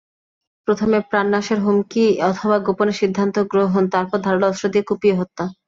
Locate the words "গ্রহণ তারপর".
3.51-4.17